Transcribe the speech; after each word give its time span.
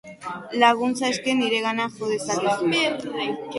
Laguntza 0.63 1.09
eske, 1.15 1.35
niregana 1.43 1.87
jo 1.99 2.11
dezakezu. 2.15 3.15